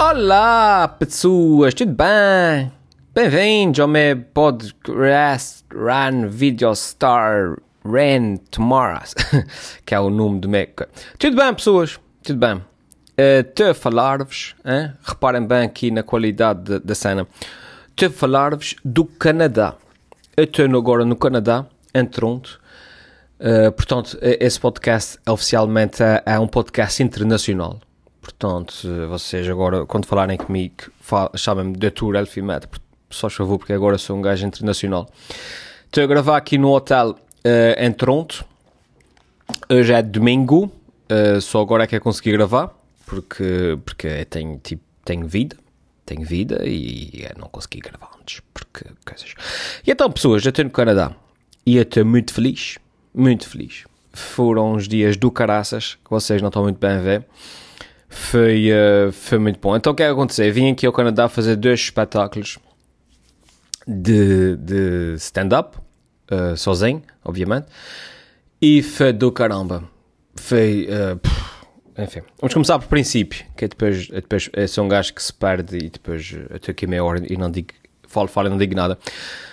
[0.00, 2.70] Olá, pessoas, tudo bem?
[3.12, 9.02] Bem-vindos ao meu podcast Run Video Star Ran Tomorrow,
[9.84, 10.68] que é o nome do meu.
[11.18, 11.98] Tudo bem, pessoas?
[12.22, 12.64] Tudo bem?
[13.16, 14.54] Estou a falar-vos,
[15.02, 17.26] reparem bem aqui na qualidade da cena.
[17.88, 19.74] Estou a falar-vos do Canadá.
[20.36, 22.60] Eu estou agora no Canadá, em Toronto.
[23.40, 27.80] Uh, portanto, esse podcast oficialmente é, é um podcast internacional.
[28.28, 30.74] Portanto, vocês agora, quando falarem comigo,
[31.34, 32.68] chamem-me de Tour Elfimed,
[33.08, 35.08] só favor, porque agora sou um gajo internacional.
[35.86, 38.44] Estou a gravar aqui no hotel uh, em Toronto.
[39.70, 40.70] Hoje é domingo,
[41.10, 42.70] uh, só agora é que eu consegui gravar,
[43.06, 45.56] porque, porque tenho, tipo, tenho vida,
[46.04, 49.34] tenho vida e eu não consegui gravar antes, porque coisas.
[49.86, 51.12] E então, pessoas, já estou no Canadá
[51.64, 52.76] e eu estou muito feliz,
[53.14, 53.84] muito feliz.
[54.12, 57.26] Foram uns dias do caraças, que vocês não estão muito bem a ver
[58.08, 59.76] foi, uh, foi muito bom.
[59.76, 60.52] Então o que é que aconteceu?
[60.52, 62.58] Vim aqui ao Canadá fazer dois espetáculos
[63.86, 65.78] de, de stand-up,
[66.30, 67.66] uh, sozinho, obviamente,
[68.60, 69.84] e foi do caramba.
[70.36, 70.88] Foi.
[70.88, 71.20] Uh,
[72.00, 75.22] enfim, vamos começar por princípio, que é depois, é depois eu sou um gajo que
[75.22, 77.68] se perde e depois eu estou aqui meia hora e não digo,
[78.06, 78.96] falo, falo e não digo nada.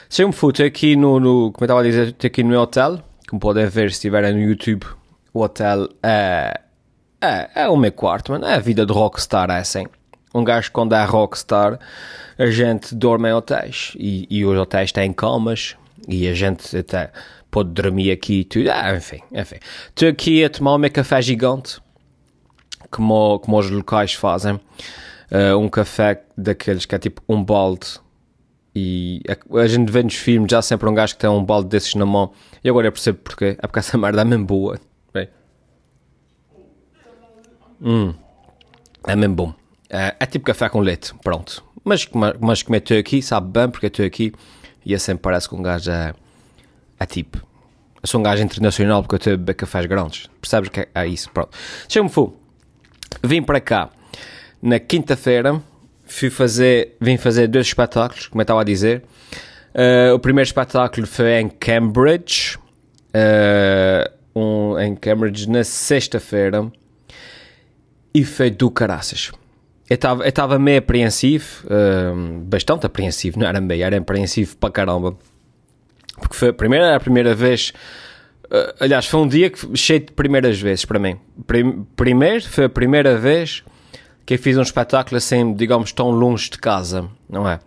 [0.09, 2.61] Chego-me fui, estou aqui no, no, como eu estava a dizer, estou aqui no meu
[2.61, 4.85] hotel, como podem ver se estiverem no YouTube,
[5.33, 6.61] o hotel é
[7.25, 8.45] é, é o quarto, mano.
[8.45, 9.85] É a vida de rockstar, é assim.
[10.33, 11.79] Um gajo quando é rockstar,
[12.37, 13.93] a gente dorme em hotéis.
[13.97, 15.75] E, e os hotéis têm camas.
[16.07, 17.11] E a gente até
[17.49, 18.69] pode dormir aqui e tudo.
[18.69, 19.57] Ah, enfim, enfim.
[19.89, 21.79] Estou aqui a tomar o meu café gigante.
[22.91, 24.59] Como, como os locais fazem.
[25.31, 27.99] Uh, um café daqueles que é tipo um balde
[28.75, 31.67] e a, a, gente vê nos filmes já sempre um gajo que tem um balde
[31.67, 32.31] desses na mão
[32.63, 34.79] e agora eu percebo porquê, é porque essa merda é mesmo boa
[37.81, 38.13] Hum,
[39.07, 39.53] é mesmo bom.
[39.89, 41.63] É, é, tipo café com leite, pronto.
[41.83, 42.07] Mas,
[42.39, 44.33] mas como estou aqui, sabe bem porque estou aqui
[44.85, 46.13] e é sempre parece que um gajo é,
[46.99, 47.37] é tipo.
[48.01, 50.29] Eu sou um gajo internacional porque eu estou a beber cafés grandes.
[50.41, 51.29] Percebes que é, é isso?
[51.31, 51.55] Pronto.
[51.87, 52.35] Chega-me fu.
[53.23, 53.89] Vim para cá
[54.61, 55.61] na quinta-feira.
[56.07, 59.03] Fui fazer, vim fazer dois espetáculos, como eu estava a dizer.
[59.73, 62.57] Uh, o primeiro espetáculo foi em Cambridge.
[63.09, 66.71] Uh, um, em Cambridge na sexta-feira
[68.15, 69.29] e foi do caraças.
[69.89, 75.17] Eu estava meio apreensivo, uh, bastante apreensivo, não era meio, era apreensivo para caramba.
[76.17, 77.73] Porque foi a primeira, a primeira vez,
[78.45, 81.17] uh, aliás, foi um dia que, cheio de primeiras vezes para mim.
[81.45, 83.65] Prim, primeiro, foi a primeira vez
[84.25, 87.59] que eu fiz um espetáculo assim, digamos, tão longe de casa, não é?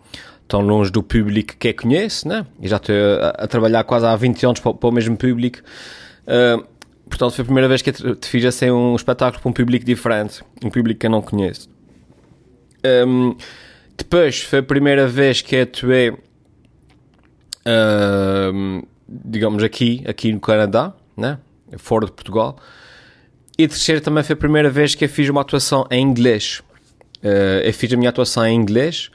[0.47, 2.43] Tão longe do público que eu conheço, né?
[2.59, 5.59] E já estou a, a, trabalhar quase há 20 anos para, para o mesmo público.
[6.25, 6.65] Uh,
[7.09, 10.41] Portanto, foi a primeira vez que te fiz assim um espetáculo para um público diferente,
[10.63, 11.69] um público que eu não conheço.
[13.07, 13.35] Um,
[13.97, 16.15] depois, foi a primeira vez que atuei,
[18.53, 21.39] um, digamos, aqui, aqui no Canadá, né?
[21.77, 22.57] fora de Portugal.
[23.57, 26.61] E terceiro também foi a primeira vez que eu fiz uma atuação em inglês.
[27.21, 29.11] Uh, eu fiz a minha atuação em inglês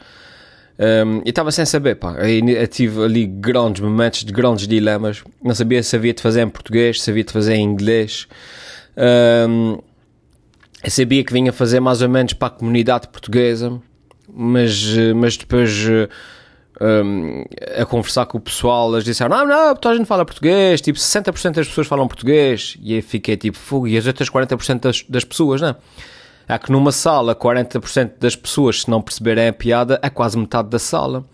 [0.76, 2.16] um, e estava sem saber, pá.
[2.18, 5.22] Eu tive ali grandes momentos de grandes dilemas.
[5.42, 8.26] Não sabia se havia de fazer em português, se havia de fazer em inglês.
[9.48, 9.78] Um,
[10.82, 13.80] eu sabia que vinha fazer mais ou menos para a comunidade portuguesa,
[14.28, 15.86] mas, mas depois
[16.80, 17.44] um,
[17.80, 20.98] a conversar com o pessoal, eles disseram: Não, não, toda a gente fala português, tipo
[20.98, 22.76] 60% das pessoas falam português.
[22.82, 25.76] E eu fiquei tipo, fogo, e as outras 40% das, das pessoas, não
[26.49, 30.69] É que numa sala, 40% das pessoas, se não perceberem a piada, é quase metade
[30.69, 31.25] da sala.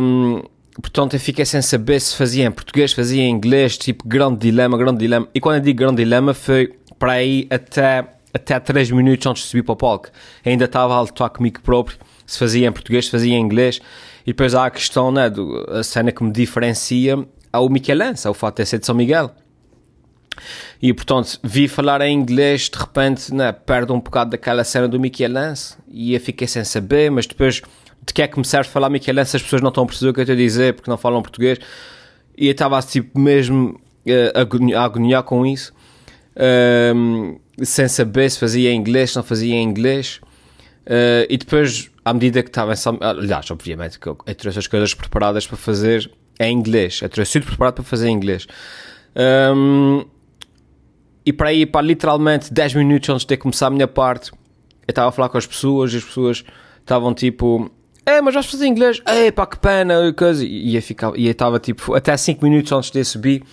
[0.00, 0.42] Hum,
[0.80, 4.78] portanto, eu fiquei sem saber se fazia em português, fazia em inglês, tipo, grande dilema,
[4.78, 5.28] grande dilema.
[5.34, 9.48] E quando eu digo grande dilema, foi para aí até, até 3 minutos antes de
[9.48, 10.08] subir para o palco.
[10.44, 13.80] Ainda estava a lutar comigo próprio, se fazia em português, se fazia em inglês.
[14.24, 17.18] E depois há a questão, né, do, a cena que me diferencia
[17.52, 19.32] é o Michelense, o fato de ser de São Miguel.
[20.80, 24.98] E portanto, vi falar em inglês, de repente, né, perde um bocado daquela cena do
[25.30, 27.62] Lance e eu fiquei sem saber, mas depois
[28.04, 30.14] de que é que me serve falar Lance as pessoas não estão a perceber o
[30.14, 31.58] que eu estou a dizer porque não falam português.
[32.36, 35.72] E eu estava tipo mesmo uh, a agoniar com isso,
[36.36, 40.20] uh, sem saber se fazia em inglês, se não fazia em inglês.
[40.84, 44.94] Uh, e depois, à medida que estava aliás, obviamente, que eu, eu trouxe as coisas
[44.94, 46.10] preparadas para fazer
[46.40, 48.46] em inglês, eu trouxe tudo preparado para fazer em inglês.
[49.54, 50.04] Um,
[51.24, 55.08] e para aí, para literalmente 10 minutos antes de começar a minha parte, eu estava
[55.08, 56.44] a falar com as pessoas e as pessoas
[56.80, 57.70] estavam tipo.
[58.04, 59.00] É, mas vais fazer inglês?
[59.06, 60.44] É, pá, que pena, e coisa.
[60.44, 60.82] E eu
[61.16, 63.44] e eu estava tipo, até 5 minutos antes de subir,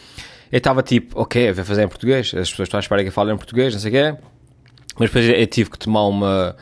[0.51, 2.33] eu estava tipo, ok, eu vou fazer em português.
[2.33, 4.21] As pessoas estão à espera que eu fale em português, não sei o quê.
[4.97, 6.55] Mas depois eu tive que tomar uma.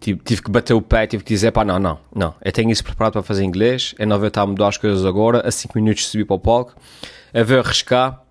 [0.00, 2.70] tive, tive que bater o pé, tive que dizer, pá, não, não, não, eu tenho
[2.70, 5.50] isso preparado para fazer inglês, eu não vou estar a mudar as coisas agora, a
[5.50, 6.74] 5 minutos subi para o palco,
[7.32, 8.21] eu vou arriscar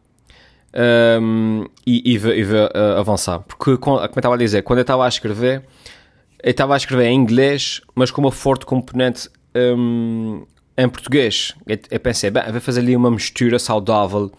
[0.74, 3.40] um, e, e, e uh, avançar.
[3.40, 5.64] Porque, como eu estava a dizer, quando eu estava a escrever,
[6.42, 10.46] eu estava a escrever em inglês, mas com uma forte componente um,
[10.78, 11.54] em português.
[11.68, 14.32] Eu, eu pensei, bem, vou fazer ali uma mistura saudável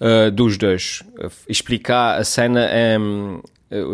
[0.00, 1.02] uh, dos dois.
[1.48, 2.68] Explicar a cena,
[3.00, 3.40] um,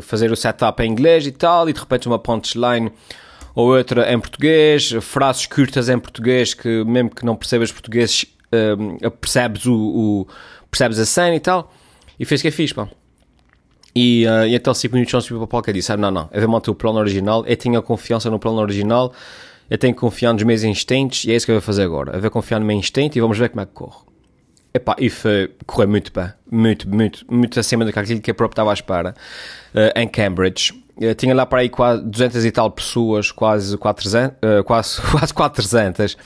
[0.03, 2.93] fazer o setup em inglês e tal, e de repente uma punchline
[3.55, 9.11] ou outra em português, frases curtas em português que mesmo que não percebas português um,
[9.11, 10.27] percebes, o,
[10.71, 11.73] percebes a cena e tal.
[12.19, 12.89] E fez o que é fixe, pá.
[13.95, 16.41] E, uh, e então 5 minutos antes o palco eu disse, ah, não, não, eu
[16.43, 19.13] vou manter o plano original, eu tinha confiança no plano original,
[19.69, 22.17] eu tenho que confiar nos meus instintos e é isso que eu vou fazer agora.
[22.17, 23.99] Eu vou confiar no meu instinto e vamos ver como é que corre.
[24.73, 28.71] Epá, e foi, correu muito bem, muito, muito, muito acima daquilo que a própria estava
[28.71, 29.15] à espera,
[29.75, 30.73] uh, em Cambridge.
[31.01, 35.35] Eu tinha lá para aí quase 200 e tal pessoas, quase 400, uh, quase, quase
[35.35, 36.17] 400,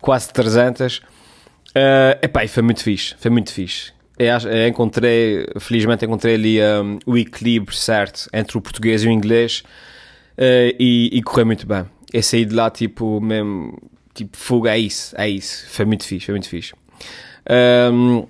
[0.00, 1.02] quase 300.
[1.70, 3.92] Uh, epá, foi muito fixe, foi muito fixe.
[4.18, 9.10] Eu, eu encontrei, felizmente encontrei ali um, o equilíbrio certo entre o português e o
[9.10, 9.62] inglês
[10.36, 11.86] uh, e, e correu muito bem.
[12.12, 13.78] Eu saí de lá tipo mesmo,
[14.12, 15.66] tipo, fogo, é isso, é isso.
[15.70, 16.74] Foi muito fixe, foi muito fixe.
[17.92, 18.26] Um,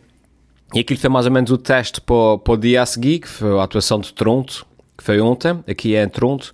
[0.72, 3.28] e aquilo foi mais ou menos o teste para, para o dia a seguir, que
[3.28, 4.64] foi a atuação de Tronto,
[4.96, 6.52] que foi ontem, aqui é em Tronto,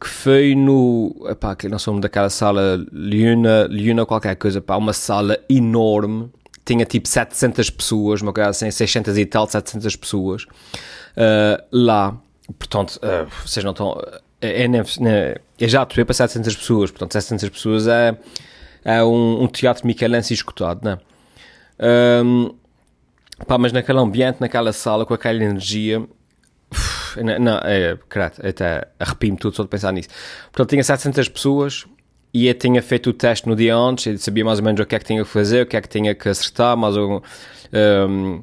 [0.00, 1.26] que foi no.
[1.28, 6.30] Epá, que não sou daquela sala, Liuna, Liuna qualquer coisa, pá, uma sala enorme,
[6.64, 12.16] tinha tipo 700 pessoas, uma coisa assim, 600 e tal, 700 pessoas uh, lá.
[12.58, 14.00] Portanto, uh, vocês não estão.
[14.40, 18.16] É, é, é, é já atuei para 700 pessoas, portanto, 700 pessoas é,
[18.84, 20.98] é um, um teatro michelense escutado, não é?
[22.22, 22.54] Um,
[23.46, 26.06] pá, mas naquele ambiente, naquela sala, com aquela energia,
[27.22, 30.08] não, é, credo, até arrepio-me tudo só de pensar nisso.
[30.52, 31.86] Portanto, tinha 700 pessoas
[32.32, 34.86] e eu tinha feito o teste no dia antes, eu sabia mais ou menos o
[34.86, 37.20] que é que tinha que fazer, o que é que tinha que acertar, mas um,
[37.72, 38.42] um,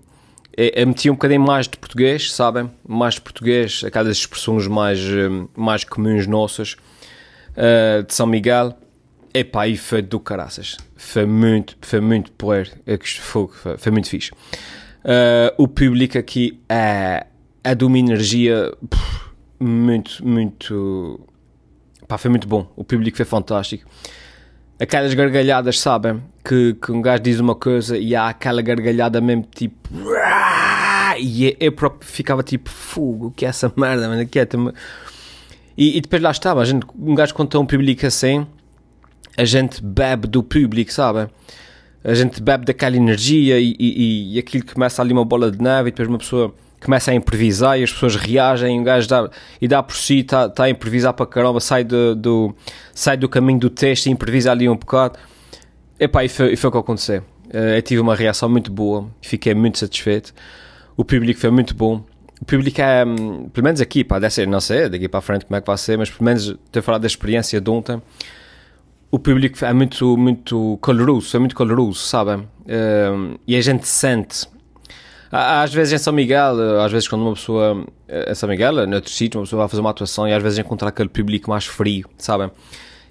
[0.55, 2.71] eu, eu meti um bocadinho mais de português, sabem?
[2.87, 4.99] Mais de português, aquelas expressões mais,
[5.55, 6.73] mais comuns nossas
[7.51, 8.77] uh, de São Miguel.
[9.33, 10.77] Epá, e foi do caraças.
[10.95, 12.71] Foi muito, foi muito poder.
[13.19, 14.31] Foi, foi, foi muito fixe.
[14.31, 17.25] Uh, o público aqui é,
[17.63, 18.73] é de uma energia
[19.59, 21.19] muito, muito.
[22.07, 22.71] Pá, foi muito bom.
[22.75, 23.89] O público foi fantástico.
[24.79, 26.21] Aquelas gargalhadas, sabem?
[26.43, 29.89] Que, que um gajo diz uma coisa e há aquela gargalhada mesmo tipo.
[31.19, 34.21] E eu próprio ficava tipo, fogo, o que é essa merda, mano?
[34.21, 34.27] É,
[35.77, 38.45] e, e depois lá estava, a gente, um gajo contou um público assim
[39.37, 41.29] a gente bebe do público, sabe?
[42.03, 45.89] A gente bebe daquela energia e, e, e aquilo começa ali uma bola de neve
[45.89, 46.53] e depois uma pessoa
[46.83, 49.29] começa a improvisar e as pessoas reagem, o gajo dá,
[49.61, 52.55] e dá por si, está tá a improvisar para caramba, sai do, do,
[52.93, 55.17] sai do caminho do texto e improvisa ali um bocado.
[55.99, 57.23] Epá, e foi, e foi o que aconteceu.
[57.51, 60.33] Eh, eu tive uma reação muito boa, fiquei muito satisfeito.
[60.97, 62.03] O público foi muito bom.
[62.41, 65.21] O público é, hum, pelo menos aqui, pá, deve ser, não sei, daqui para a
[65.21, 68.01] frente como é que vai ser, mas pelo menos ter falado da experiência de ontem
[69.13, 72.37] o público é muito, muito caloroso, é muito caloroso, sabem?
[72.37, 74.47] Uh, e a gente sente.
[75.35, 79.09] Às vezes em São Miguel, às vezes quando uma pessoa, eh, em São Miguel, noutro
[79.09, 82.07] sítio, uma pessoa vai fazer uma atuação e às vezes encontra aquele público mais frio,
[82.19, 82.51] sabem?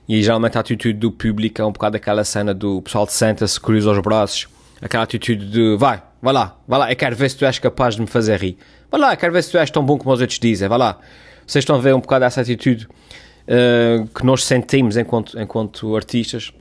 [0.08, 3.90] E geralmente a atitude do público é um bocado aquela cena do pessoal senta-se, cruza
[3.90, 4.46] os braços,
[4.80, 7.96] aquela atitude de vai, vai lá, vai lá, eu quero ver se tu és capaz
[7.96, 8.56] de me fazer rir.
[8.88, 10.78] Vai lá, eu quero ver se tu és tão bom como os outros dizem, vai
[10.78, 11.00] lá.
[11.44, 16.52] Vocês estão a ver um bocado essa atitude uh, que nós sentimos enquanto, enquanto artistas,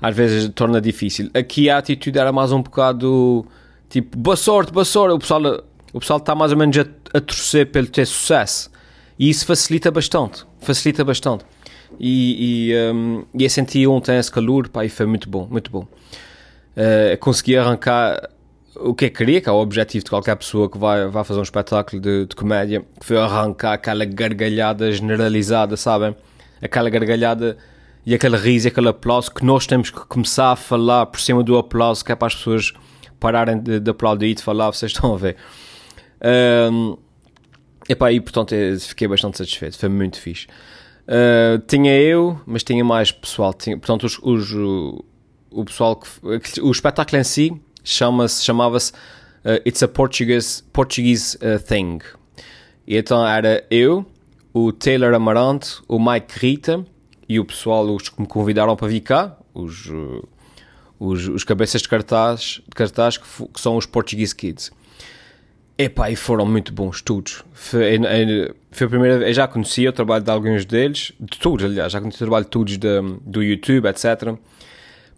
[0.00, 1.30] às vezes torna difícil.
[1.32, 3.46] Aqui a atitude era mais um bocado
[3.92, 5.14] tipo, boa sorte, boa sorte.
[5.14, 5.42] O pessoal,
[5.92, 8.70] o pessoal está mais ou menos a, a torcer pelo ter sucesso.
[9.18, 10.44] E isso facilita bastante.
[10.60, 11.44] Facilita bastante.
[12.00, 15.70] E, e, um, e eu senti ontem esse calor, pá, e foi muito bom, muito
[15.70, 15.86] bom.
[16.74, 18.30] Uh, consegui arrancar
[18.76, 21.22] o que é que queria, que é o objetivo de qualquer pessoa que vai, vai
[21.22, 26.16] fazer um espetáculo de, de comédia, que foi arrancar aquela gargalhada generalizada, sabem?
[26.62, 27.58] Aquela gargalhada
[28.06, 31.42] e aquele riso e aquele aplauso que nós temos que começar a falar por cima
[31.42, 32.72] do aplauso, que é para as pessoas
[33.22, 35.36] pararem de, de aplaudir e de falar, vocês estão a ver.
[36.72, 36.96] Um,
[37.88, 40.48] epá, e portanto fiquei bastante satisfeito, foi muito fixe.
[41.02, 43.54] Uh, tinha eu, mas tinha mais pessoal.
[43.54, 45.04] Tinha, portanto, os, os, o,
[45.50, 46.60] o pessoal que.
[46.60, 51.98] O espetáculo em si chama-se, chamava-se uh, It's a Portuguese, Portuguese uh, Thing.
[52.86, 54.04] E então era eu,
[54.52, 56.84] o Taylor Amarante, o Mike Rita
[57.28, 60.28] e o pessoal os que me convidaram para vir cá, os, uh,
[61.02, 64.70] os, os cabeças de cartaz, de cartaz que, que, são os Portuguese Kids.
[65.76, 67.42] Epá, e foram muito bons todos.
[67.52, 67.98] Foi,
[68.70, 71.92] foi a primeira vez, eu já conhecia o trabalho de alguns deles, de todos, aliás,
[71.92, 74.34] já conhecia o trabalho de todos de, do YouTube, etc.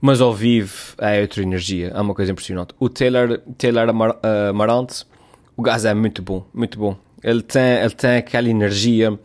[0.00, 2.74] Mas ao vivo é outra energia, é uma coisa impressionante.
[2.78, 5.04] O Taylor, Taylor Amar, Amarante,
[5.56, 6.96] o gás é muito bom, muito bom.
[7.22, 9.18] Ele tem, ele tem aquela energia.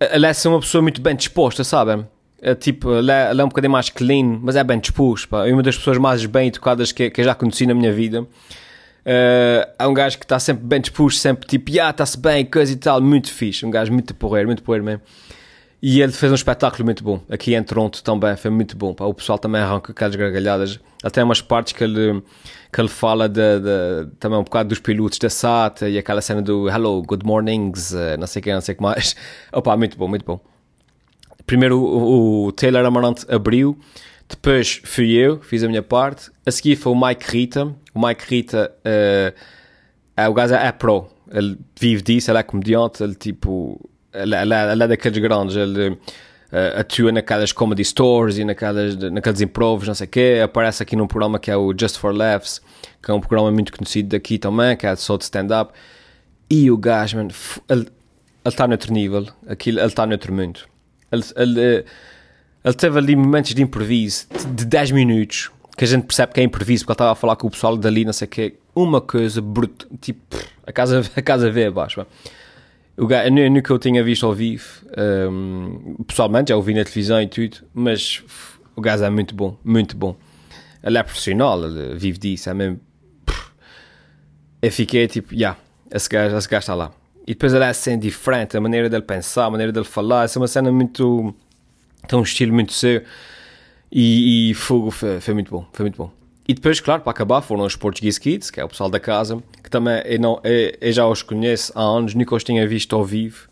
[0.00, 2.06] Ele é uma pessoa muito bem disposta, sabem?
[2.40, 5.34] É, tipo, ele é, ele é, um bocadinho mais clean, mas é bem disposto.
[5.36, 8.22] É uma das pessoas mais bem educadas que, que eu já conheci na minha vida.
[8.22, 12.72] Uh, é um gajo que está sempre bem disposto, sempre tipo, ah, está-se bem, coisa
[12.72, 13.64] e tal, muito fixe.
[13.64, 15.02] Um gajo muito porreiro, muito porreiro mesmo.
[15.80, 17.20] E ele fez um espetáculo muito bom.
[17.30, 18.92] Aqui em Toronto também foi muito bom.
[18.92, 19.04] Pá.
[19.04, 20.80] O pessoal também arranca aquelas gargalhadas.
[21.12, 22.20] Tem umas partes que ele,
[22.72, 26.42] que ele fala de, de, também um bocado dos pilotos da SAT e aquela cena
[26.42, 29.14] do Hello, Good Mornings, uh, não sei o que, não sei o que mais.
[29.52, 30.40] Opa, muito bom, muito bom.
[31.48, 33.78] Primeiro o, o Taylor Amarante abriu,
[34.28, 36.30] depois fui eu, fiz a minha parte.
[36.44, 37.74] A seguir foi o Mike Rita.
[37.94, 39.34] O Mike Rita, uh,
[40.14, 41.08] é, o gajo é pro.
[41.32, 43.80] Ele vive disso, ele é comediante, ele tipo
[44.12, 49.40] ele, ele, ele é daqueles grandes, ele uh, atua naquelas comedy stores e naquelas, naqueles
[49.40, 52.60] improvos, não sei o quê, aparece aqui num programa que é o Just for Laughs,
[53.02, 55.72] que é um programa muito conhecido daqui também, que é só de stand-up,
[56.50, 57.28] e o gajo, man,
[57.70, 57.88] ele
[58.44, 60.60] está noutro nível, aquilo, ele está noutro mundo.
[61.10, 61.84] Ele, ele, eh,
[62.64, 66.42] ele teve ali momentos de improviso de 10 minutos, que a gente percebe que é
[66.42, 69.00] improviso, porque ele estava a falar com o pessoal dali, não sei o quê, uma
[69.00, 70.20] coisa bruta, tipo,
[70.66, 72.04] a casa, a casa vê abaixo.
[72.96, 74.66] O gajo, nunca eu tinha visto ao vivo,
[75.30, 78.22] um, pessoalmente, já ouvi na televisão e tudo, mas
[78.74, 80.16] o gajo é muito bom, muito bom.
[80.82, 82.80] Ele é profissional, ele vive disso, é mesmo.
[84.60, 85.58] Eu fiquei tipo, já, yeah,
[85.92, 86.90] esse gajo está lá.
[87.28, 90.38] E depois ele é assim diferente, a maneira dele pensar, a maneira dele falar, essa
[90.38, 91.34] é uma cena muito.
[92.08, 93.02] tem um estilo muito seu.
[93.92, 96.10] E, e fogo foi, foi muito bom, foi muito bom.
[96.48, 99.42] E depois, claro, para acabar, foram os Portuguese Kids, que é o pessoal da casa,
[99.62, 102.96] que também eu, não, eu, eu já os conheço há anos, nunca os tinha visto
[102.96, 103.46] ao vivo.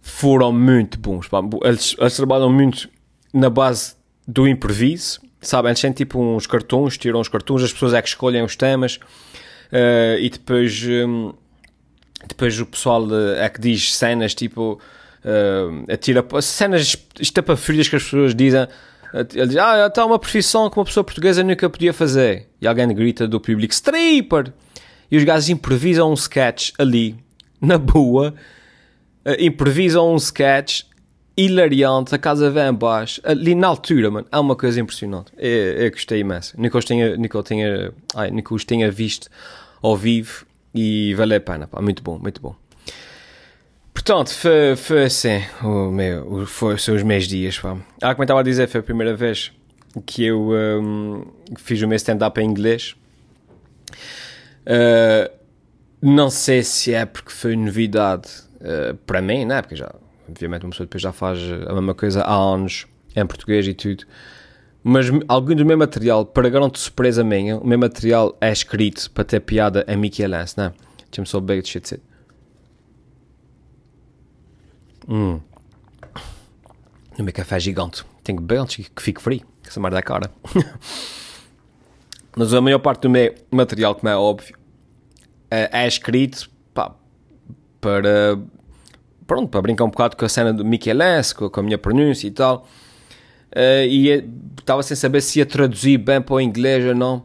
[0.00, 1.28] Foram muito bons.
[1.64, 2.88] Eles, eles trabalham muito
[3.34, 5.70] na base do improviso, sabem?
[5.70, 9.00] Eles têm tipo uns cartões, tiram os cartões, as pessoas é que escolhem os temas
[9.72, 11.32] uh, e depois, um,
[12.38, 13.04] depois o pessoal
[13.36, 14.80] é que diz cenas tipo.
[15.18, 18.68] Uh, atira cenas estapafrias que as pessoas dizem
[19.34, 22.46] ele diz, ah, está uma profissão que uma pessoa portuguesa nunca podia fazer.
[22.60, 24.52] E alguém grita do público, stripper!
[25.10, 27.16] E os gajos improvisam um sketch ali,
[27.60, 28.34] na boa,
[29.24, 30.82] uh, improvisam um sketch
[31.36, 35.32] hilariante, a casa vem abaixo, ali na altura, mano, é uma coisa impressionante.
[35.38, 36.54] Eu, eu gostei imenso.
[36.60, 36.84] Nunca os
[37.18, 37.42] nunca
[38.14, 39.28] ai, nunca os tinha visto
[39.80, 40.46] ao vivo
[40.78, 42.54] e valeu a pena, pá, muito bom, muito bom.
[43.92, 47.58] Portanto, foi, foi assim, o meu, foi, os meus dias.
[47.58, 47.76] Pá.
[48.00, 49.50] Ah, como eu estava a dizer, foi a primeira vez
[50.06, 52.94] que eu um, fiz o meu stand-up em inglês.
[54.64, 55.28] Uh,
[56.00, 58.28] não sei se é porque foi novidade
[58.60, 59.60] uh, para mim, né?
[59.60, 59.92] Porque já,
[60.28, 64.04] obviamente, uma pessoa depois já faz a mesma coisa há anos em português e tudo.
[64.90, 69.22] Mas algum do meu material, para grande surpresa minha, o meu material é escrito para
[69.22, 70.72] ter piada em Michelense, né?
[71.10, 72.00] Deixa-me só beber de
[75.06, 75.40] Hum.
[77.18, 78.02] O meu café é gigante.
[78.24, 79.42] Tenho que beber antes que fique frio.
[79.62, 80.32] Que essa merda é cara.
[82.34, 84.56] Mas a maior parte do meu material, como é óbvio,
[85.50, 86.94] é, é escrito pá,
[87.78, 88.38] para,
[89.26, 92.26] pronto, para brincar um bocado com a cena do Michelense, com, com a minha pronúncia
[92.26, 92.66] e tal.
[93.54, 94.24] Uh, e
[94.58, 97.24] estava sem saber se ia traduzir bem para o inglês ou não.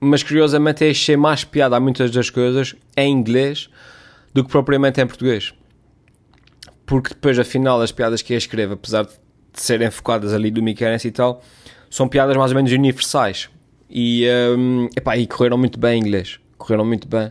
[0.00, 3.68] Mas curiosamente achei mais piada a muitas das coisas em inglês
[4.32, 5.52] do que propriamente em português
[6.90, 9.12] porque depois, afinal, as piadas que eu escrevo, apesar de
[9.52, 11.40] serem focadas ali do Mickey e tal,
[11.88, 13.48] são piadas mais ou menos universais.
[13.88, 14.26] E,
[14.58, 16.40] um, epá, e correram muito bem em inglês.
[16.58, 17.30] Correram muito bem.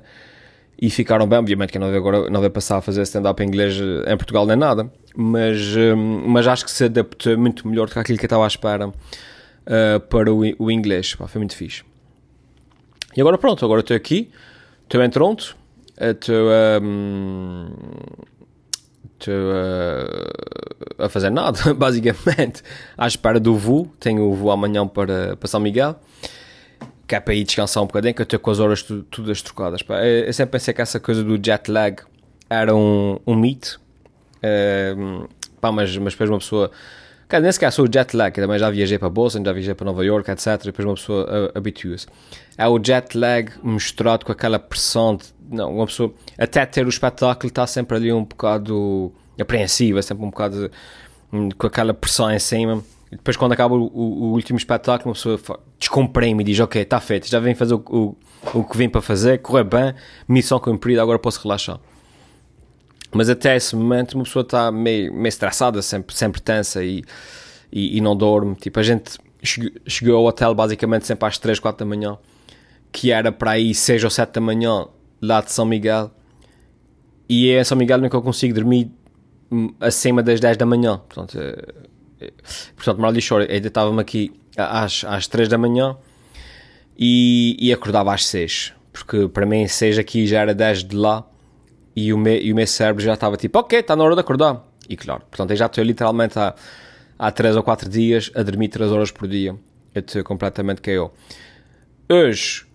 [0.81, 1.39] E ficaram bem.
[1.39, 4.15] Obviamente que não veio, agora, não veio passar a fazer stand-up em inglês eh, em
[4.15, 4.89] Portugal nem nada.
[5.21, 8.45] Mas, um, mas acho que se adaptou muito melhor do que aquilo que eu estava
[8.45, 11.13] à espera uh, para o, o inglês.
[11.13, 11.83] Pá, foi muito fixe.
[13.17, 14.31] E agora pronto, agora estou aqui.
[14.83, 15.57] Estou em Toronto.
[15.99, 16.47] Estou...
[16.81, 17.67] Um,
[19.19, 19.51] estou
[20.97, 22.63] a, a fazer nada, basicamente,
[22.97, 23.91] à espera do voo.
[23.99, 25.99] Tenho o voo amanhã para, para São Miguel,
[27.05, 29.41] que é para ir descansar um bocadinho, que eu estou com as horas tu, todas
[29.41, 29.81] trocadas.
[29.81, 30.01] Pá.
[30.01, 32.01] Eu, sempre pensei que essa coisa do jet lag
[32.49, 33.81] era um, um mito,
[34.43, 35.29] uh,
[35.59, 36.71] pá, mas, mas depois uma pessoa.
[37.27, 39.85] Cara, nem sequer sou o jet lag, também já viajei para Boston, já viajei para
[39.85, 40.63] Nova York, etc.
[40.63, 42.07] Depois uma pessoa habitua-se.
[42.57, 46.89] É o jet lag misturado com aquela pressão de não, uma pessoa, até ter o
[46.89, 50.69] espetáculo, está sempre ali um bocado apreensiva, sempre um bocado
[51.33, 52.83] hum, com aquela pressão em cima.
[53.11, 55.39] E depois, quando acaba o, o, último espetáculo, uma pessoa
[55.79, 58.15] descomprime e diz: Ok, está feito, já vem fazer o, o,
[58.53, 59.95] o que vim para fazer, correr bem,
[60.27, 61.79] missão cumprida, agora posso relaxar.
[63.11, 67.03] Mas até esse momento uma pessoa está meio, meio estressada, sempre, sempre tensa e,
[67.71, 68.55] e, e não dorme.
[68.55, 69.17] Tipo, a gente
[69.87, 72.17] chegou ao hotel basicamente sempre às 3, 4 da manhã,
[72.91, 74.87] que era para aí 6 ou 7 da manhã
[75.21, 76.11] lá de São Miguel.
[77.27, 78.91] E em São Miguel nunca eu consigo dormir
[79.51, 80.97] hum, acima das 10 da manhã.
[80.97, 81.73] Portanto, eh,
[82.21, 82.33] eh,
[82.75, 85.97] portanto moral de choro, ainda estava-me aqui às, às 3 da manhã
[86.97, 88.73] e, e acordava às 6.
[88.91, 91.25] Porque para mim 6 aqui já era 10 de lá
[91.99, 94.21] e o, meu, e o meu cérebro já estava tipo, ok, está na hora de
[94.21, 94.63] acordar.
[94.87, 96.55] E claro, portanto eu já estou literalmente há,
[97.17, 99.55] há 3 ou 4 dias a dormir 3 horas por dia.
[99.93, 101.11] Eu estou completamente KO.
[102.09, 102.65] Hoje,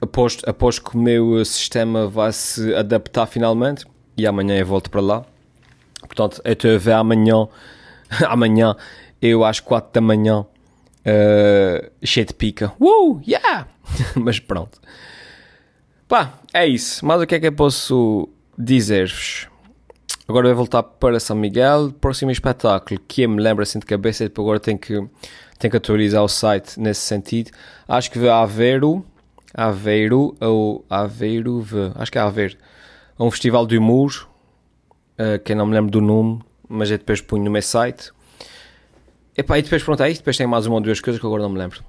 [0.00, 3.84] após, após que o meu sistema vai se adaptar finalmente,
[4.16, 5.24] e amanhã eu volto para lá.
[6.00, 7.48] Portanto, eu estou a ver amanhã,
[8.26, 8.76] amanhã,
[9.20, 12.72] eu às 4 da manhã, uh, cheio de pica.
[12.80, 13.66] Uh, yeah!
[14.14, 14.80] Mas pronto.
[16.08, 17.04] Pá, é isso.
[17.04, 19.48] Mas o que é que eu posso dizer-vos?
[20.28, 21.92] Agora vou voltar para São Miguel.
[22.00, 24.94] Próximo espetáculo que eu me lembro assim de cabeça, depois agora tenho que,
[25.58, 27.50] tenho que atualizar o site nesse sentido.
[27.86, 29.04] Acho que vai Aveiro,
[29.54, 32.56] Aveiro, ou Aveiro, acho que é Aveiro.
[33.18, 34.28] É um festival de humor,
[35.18, 38.10] uh, que eu não me lembro do nome, mas eu depois ponho no meu site.
[39.36, 40.20] Epá, e depois pronto, é isso.
[40.20, 41.84] Depois tem mais uma ou duas coisas que agora não me lembro.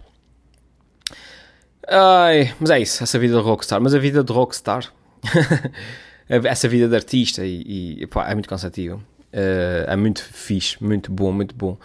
[1.89, 3.81] Ai, mas é isso, essa vida de rockstar.
[3.81, 4.91] Mas a vida de rockstar,
[6.29, 8.97] essa vida de artista, e, e pá, é muito cansativo.
[9.33, 11.77] Uh, é muito fixe, muito bom, muito bom.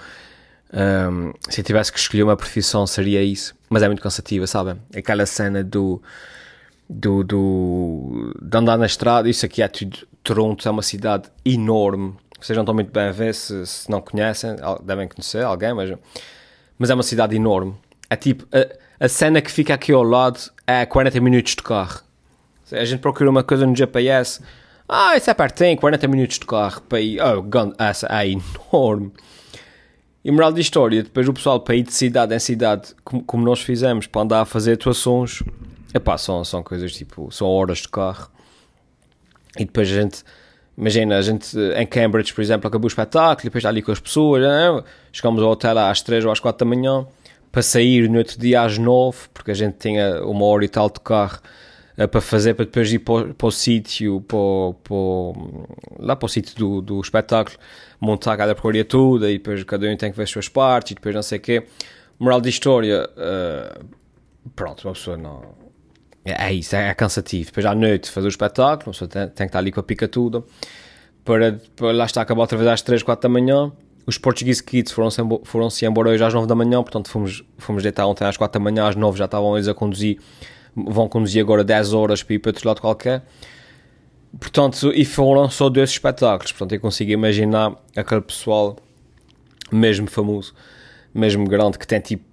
[0.72, 3.54] Um, se eu tivesse que escolher uma profissão, seria isso.
[3.68, 4.80] Mas é muito cansativa, sabem?
[4.96, 6.02] Aquela cena do,
[6.88, 9.28] do, do, de andar na estrada.
[9.28, 10.06] Isso aqui é tudo.
[10.22, 12.14] Toronto é uma cidade enorme.
[12.40, 15.96] Vocês não estão muito bem a ver, se, se não conhecem, devem conhecer alguém, mas,
[16.78, 17.75] mas é uma cidade enorme.
[18.08, 18.46] É tipo.
[18.52, 22.00] A, a cena que fica aqui ao lado é 40 minutos de carro.
[22.73, 24.41] A gente procura uma coisa no GPS.
[24.88, 27.19] Ah, isso é pertinho, 40 minutos de carro para ir.
[27.21, 29.13] Oh, essa é enorme.
[30.25, 33.45] E moral de história, depois o pessoal para ir de cidade em cidade, como, como
[33.45, 35.43] nós fizemos, para andar a fazer atuações,
[35.93, 38.30] epá, são, são coisas tipo, são horas de carro.
[39.58, 40.23] E depois a gente,
[40.78, 43.99] imagina, a gente em Cambridge, por exemplo, acabou o espetáculo, depois está ali com as
[43.99, 44.85] pessoas, né?
[45.11, 47.04] chegamos ao hotel às 3 ou às 4 da manhã,
[47.50, 50.89] para sair no outro dia às nove, porque a gente tinha uma hora e tal
[50.89, 51.41] de carro
[51.99, 54.39] uh, para fazer, para depois ir para, para o sítio, para,
[54.83, 57.57] para, lá para o sítio do, do espetáculo,
[58.00, 60.95] montar cada porcaria toda e depois cada um tem que ver as suas partes e
[60.95, 61.67] depois não sei o quê.
[62.19, 63.85] Moral de história, uh,
[64.55, 65.43] pronto, uma pessoa não.
[66.25, 67.47] É, é isso, é, é, cansativo.
[67.47, 69.83] Depois à noite fazer o espetáculo, uma pessoa tem, tem que estar ali com a
[69.83, 70.45] pica toda
[71.25, 73.73] para, para lá estar acabar outra vez às 3, 4 da manhã
[74.07, 78.07] os Portuguese Kids foram-se foram embora hoje às 9 da manhã, portanto fomos, fomos deitar
[78.07, 80.19] ontem às 4 da manhã, às 9 já estavam eles a conduzir,
[80.75, 83.23] vão conduzir agora 10 horas para ir para outro lado qualquer.
[84.39, 88.76] Portanto, e foram só dois espetáculos, portanto eu consigo imaginar aquele pessoal
[89.71, 90.54] mesmo famoso,
[91.13, 92.25] mesmo grande, que tem tipo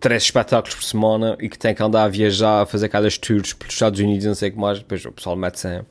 [0.00, 3.52] três espetáculos por semana e que tem que andar a viajar, a fazer aquelas tours
[3.52, 5.82] pelos Estados Unidos não sei o que mais, depois o pessoal mete-se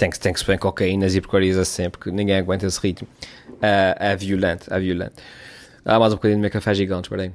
[0.00, 3.06] tem que, tem que se beber cocaínas e porcarias assim, porque ninguém aguenta esse ritmo.
[3.48, 5.22] Uh, é violento, é violento.
[5.84, 7.32] Ah, mais um bocadinho do meu café gigante, espera aí.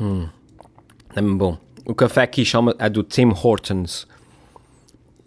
[0.00, 0.28] Hum.
[1.14, 1.58] É bom.
[1.84, 4.06] O café aqui chama, é do Tim Hortons.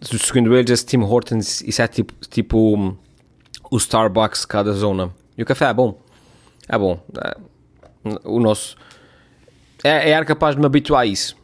[0.00, 2.96] Segundo eles, esse Tim Hortons, isso é tipo, tipo um,
[3.70, 5.12] o Starbucks cada zona.
[5.36, 5.98] E o café é bom.
[6.68, 7.00] É bom.
[7.24, 7.36] É,
[8.24, 8.76] o nosso...
[9.84, 11.36] É, é capaz de me habituar a isso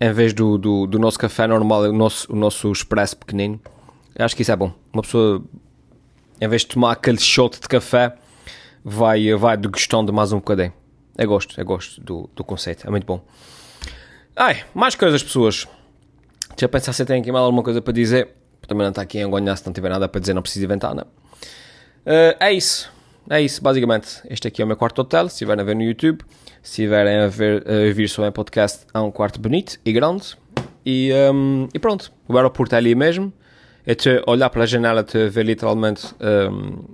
[0.00, 3.60] em vez do, do, do, nosso café normal, o nosso, o nosso expresso pequenino.
[4.14, 4.72] Eu acho que isso é bom.
[4.92, 5.42] Uma pessoa,
[6.40, 8.14] em vez de tomar aquele shot de café,
[8.84, 10.72] vai, vai degustando mais um bocadinho.
[11.16, 13.20] Eu gosto, eu gosto do, do conceito, é muito bom.
[14.40, 15.66] Ai, mais coisas, pessoas.
[16.50, 18.28] Deixa eu pensar se tem aqui mais alguma coisa para dizer.
[18.68, 20.94] Também não está aqui em Angonha, se não tiver nada para dizer, não preciso inventar,
[20.94, 21.02] não.
[21.02, 22.88] Uh, é isso.
[23.28, 24.22] É isso, basicamente.
[24.30, 26.22] Este aqui é o meu quarto hotel, se estiverem a ver no YouTube.
[26.62, 30.36] Se estiverem a, ver, a ouvir só em podcast, há um quarto bonito e grande.
[30.86, 33.32] E, um, e pronto, o aeroporto é ali mesmo.
[33.84, 36.14] É te olhar para a janela, te ver literalmente
[36.54, 36.84] um,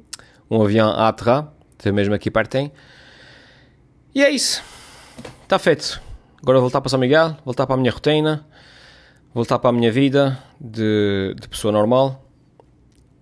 [0.51, 1.53] um avião a aterrar.
[1.77, 2.73] Te mesmo aqui pertinho.
[4.15, 4.63] E é isso.
[5.43, 6.01] Está feito.
[6.45, 8.47] Agora voltar para São Miguel, voltar para a minha rotina,
[9.33, 12.23] voltar para a minha vida de, de pessoa normal.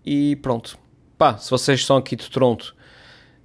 [0.05, 0.77] E pronto.
[1.17, 2.75] Pá, se vocês são aqui de Toronto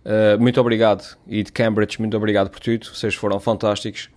[0.07, 1.17] Uh, muito obrigado.
[1.27, 2.85] E de Cambridge, muito obrigado por tudo.
[2.85, 4.09] Vocês foram fantásticos.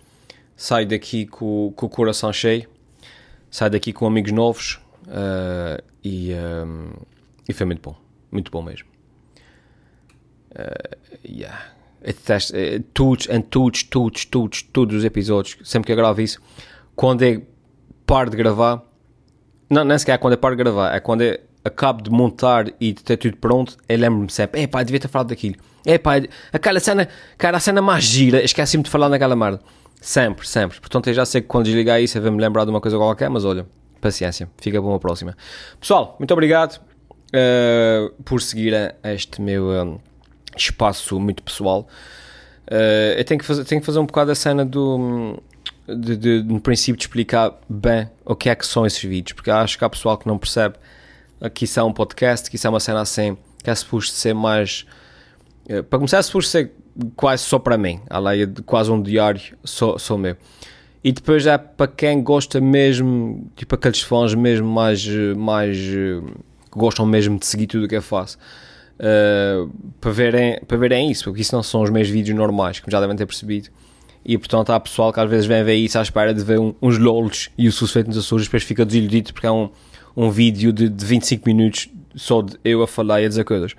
[0.54, 2.68] Saio daqui com, com o coração cheio.
[3.50, 4.80] Saio daqui com amigos novos.
[5.08, 6.92] Uh, e, um,
[7.48, 7.96] e foi muito bom.
[8.30, 8.86] Muito bom mesmo.
[10.52, 11.79] Uh, yeah.
[12.94, 16.40] Todos, and todos, todos, todos, todos os episódios, sempre que eu gravo isso,
[16.96, 17.42] quando eu
[18.06, 18.82] paro de gravar,
[19.68, 22.92] não, é sequer quando eu paro de gravar, é quando eu acabo de montar e
[22.92, 26.14] de ter tudo pronto, eu lembro-me sempre, é pá, devia ter falado daquilo, é pá,
[26.52, 27.08] aquela cena,
[27.38, 29.60] cara, a cena mais gira, esqueci-me de falar naquela merda.
[30.00, 30.80] Sempre, sempre.
[30.80, 32.96] Portanto, eu já sei que quando desligar isso eu vou me lembrar de uma coisa
[32.96, 33.66] qualquer, mas olha,
[34.00, 35.36] paciência, fica bom a próxima.
[35.78, 36.80] Pessoal, muito obrigado
[37.34, 38.72] uh, por seguir
[39.04, 39.98] este meu um,
[40.56, 41.88] espaço muito pessoal.
[42.66, 45.42] Uh, eu tenho que, fazer, tenho que fazer um bocado a cena do.
[45.88, 49.50] De, de, no princípio, de explicar bem o que é que são esses vídeos, porque
[49.50, 50.76] acho que há pessoal que não percebe
[51.52, 54.34] que isso é um podcast, que isso é uma cena assim, que é suposto ser
[54.34, 54.86] mais.
[55.68, 56.72] Uh, para começar, é suposto ser
[57.16, 60.36] quase só para mim, além de quase um diário só, só meu.
[61.02, 65.04] E depois é para quem gosta mesmo, tipo aqueles fãs mesmo mais,
[65.36, 65.76] mais
[66.70, 68.38] que gostam mesmo de seguir tudo o que eu faço.
[69.00, 72.92] Uh, para, verem, para verem isso, porque isso não são os meus vídeos normais, como
[72.92, 73.70] já devem ter percebido.
[74.22, 76.74] E portanto há pessoal que às vezes vem ver isso à espera de ver um,
[76.82, 79.70] uns LOLs e o suspeito nos Açores depois fica desiludido porque é um,
[80.14, 83.74] um vídeo de, de 25 minutos só de eu a falar e a dizer coisas.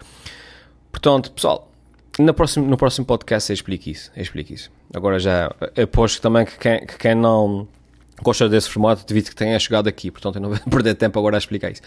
[0.92, 1.72] Portanto, pessoal,
[2.18, 4.12] no próximo, no próximo podcast eu explico isso.
[4.16, 4.72] Eu explico isso.
[4.94, 7.68] Agora já aposto também que quem, que quem não
[8.24, 10.10] gosta desse formato devido que tenha chegado aqui.
[10.10, 11.82] Portanto, eu não vou perder tempo agora a explicar isso.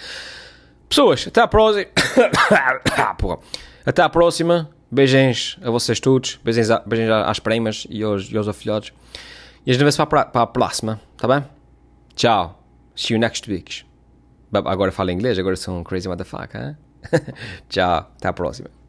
[0.89, 1.87] Pessoas, até à próxima.
[3.85, 4.71] até à próxima.
[4.91, 6.39] Beijinhos a vocês todos.
[6.45, 8.93] Beijinhos, a, beijinhos às primas e aos, e aos afilhados.
[9.67, 11.01] E a gente vê-se para, para a próxima.
[11.17, 11.45] Tá bem?
[12.15, 12.63] Tchau.
[12.95, 13.83] See you next week.
[14.53, 16.77] Agora falo inglês, agora um crazy motherfucker.
[17.69, 18.13] Tchau.
[18.17, 18.84] Até à próxima.